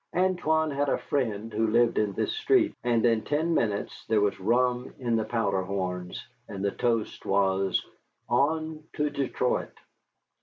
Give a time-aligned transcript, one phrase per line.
[0.15, 4.39] Antoine had a friend who lived in this street, and in ten minutes there was
[4.39, 7.85] rum in the powder horns, and the toast was
[8.27, 9.77] "On to Detroit!"